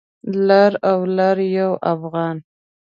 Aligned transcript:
لر 0.47 0.71
او 0.91 0.99
لر 1.17 1.37
یو 1.57 1.71
افغان 1.93 2.37